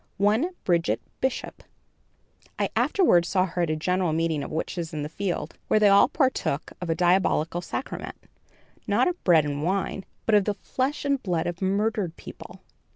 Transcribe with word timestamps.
"One 0.17 0.55
Bridget 0.63 0.99
Bishop. 1.19 1.61
I 2.57 2.71
afterward 2.75 3.23
saw 3.23 3.45
her 3.45 3.61
at 3.61 3.69
a 3.69 3.75
general 3.75 4.13
meeting 4.13 4.41
of 4.43 4.49
witches 4.49 4.95
in 4.95 5.05
a 5.05 5.09
field, 5.09 5.59
where 5.67 5.79
they 5.79 5.89
all 5.89 6.07
partook 6.07 6.71
of 6.81 6.89
a 6.89 6.95
diabolical 6.95 7.61
sacrament, 7.61 8.15
not 8.87 9.07
of 9.07 9.23
bread 9.23 9.45
and 9.45 9.61
wine, 9.61 10.03
but 10.25 10.33
of 10.33 10.45
the 10.45 10.55
flesh 10.55 11.05
and 11.05 11.21
blood 11.21 11.45
of 11.45 11.61
murdered 11.61 12.15
people." 12.17 12.61